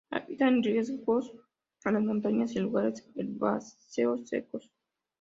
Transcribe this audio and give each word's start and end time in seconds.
Habita 0.09 0.47
en 0.47 0.63
riscos 0.63 1.31
en 1.85 1.93
las 1.93 2.01
montañas 2.03 2.55
y 2.55 2.59
lugares 2.59 3.07
herbáceos 3.15 4.27
secos. 4.27 4.71